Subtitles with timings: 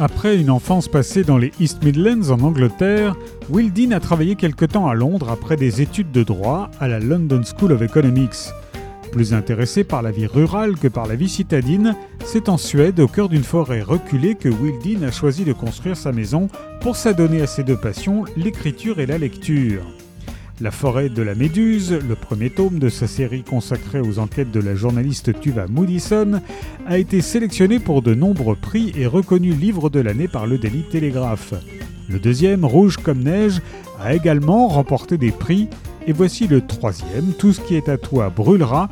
[0.00, 3.16] Après une enfance passée dans les East Midlands en Angleterre,
[3.50, 7.00] Will Dean a travaillé quelque temps à Londres après des études de droit à la
[7.00, 8.52] London School of Economics.
[9.10, 13.08] Plus intéressé par la vie rurale que par la vie citadine, c'est en Suède, au
[13.08, 16.46] cœur d'une forêt reculée, que Will Dean a choisi de construire sa maison
[16.80, 19.82] pour s'adonner à ses deux passions, l'écriture et la lecture.
[20.60, 24.58] La forêt de la Méduse, le premier tome de sa série consacrée aux enquêtes de
[24.58, 26.40] la journaliste Tuva Moodysson,
[26.84, 30.82] a été sélectionné pour de nombreux prix et reconnu livre de l'année par le Daily
[30.82, 31.54] Telegraph.
[32.08, 33.62] Le deuxième, Rouge comme neige,
[34.00, 35.68] a également remporté des prix.
[36.08, 38.88] Et voici le troisième, Tout ce qui est à toi brûlera,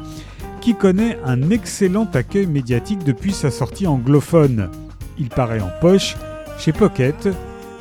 [0.60, 4.70] qui connaît un excellent accueil médiatique depuis sa sortie anglophone.
[5.18, 6.14] Il paraît en poche
[6.58, 7.28] chez Pocket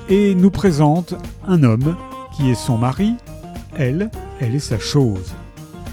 [0.10, 1.14] et nous présente
[1.48, 1.96] un homme
[2.36, 3.14] qui est son mari,
[3.78, 5.34] elle, elle est sa chose.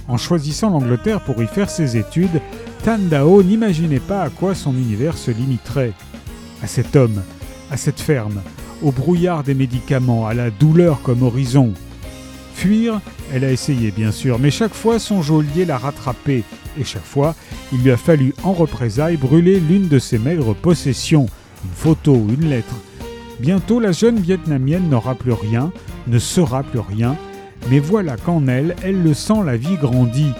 [0.09, 2.41] En choisissant l'Angleterre pour y faire ses études,
[2.85, 5.93] Tandao n'imaginait pas à quoi son univers se limiterait.
[6.63, 7.23] À cet homme,
[7.71, 8.43] à cette ferme,
[8.83, 11.73] au brouillard des médicaments, à la douleur comme horizon.
[12.55, 13.01] Fuir,
[13.33, 16.45] elle a essayé bien sûr, mais chaque fois son geôlier l'a rattrapée,
[16.79, 17.35] et chaque fois
[17.73, 21.27] il lui a fallu en représailles brûler l'une de ses maigres possessions,
[21.65, 22.75] une photo, une lettre.
[23.41, 25.73] Bientôt la jeune Vietnamienne n'aura plus rien,
[26.07, 27.17] ne sera plus rien,
[27.71, 30.33] mais voilà qu'en elle, elle le sent, la vie grandit.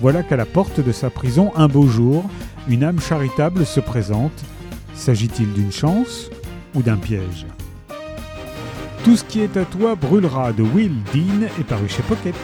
[0.00, 2.24] Voilà qu'à la porte de sa prison, un beau jour,
[2.68, 4.44] une âme charitable se présente.
[4.94, 6.30] S'agit-il d'une chance
[6.74, 7.46] ou d'un piège?
[9.04, 12.34] Tout ce qui est à toi brûlera de Will Dean est paru chez Pocket.